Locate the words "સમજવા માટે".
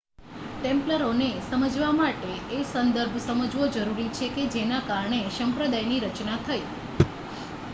1.47-2.29